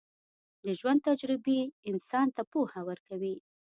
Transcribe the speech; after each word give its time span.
د 0.63 0.65
ژوند 0.79 0.99
تجربې 1.09 1.59
انسان 1.89 2.27
ته 2.35 2.41
پوهه 2.51 2.81
ورکوي. 2.89 3.35